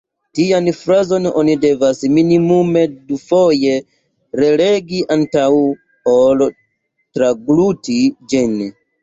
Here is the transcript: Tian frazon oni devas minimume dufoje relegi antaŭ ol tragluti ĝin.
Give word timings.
Tian 0.37 0.67
frazon 0.75 1.25
oni 1.41 1.55
devas 1.65 1.99
minimume 2.13 2.81
dufoje 3.11 3.75
relegi 4.41 5.03
antaŭ 5.17 5.45
ol 6.15 6.43
tragluti 6.57 8.01
ĝin. 8.35 8.59